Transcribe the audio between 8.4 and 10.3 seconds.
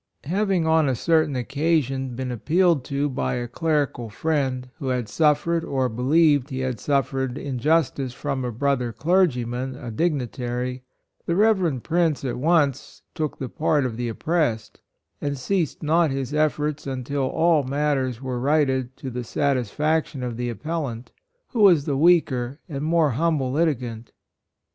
a brother clergyman, a dig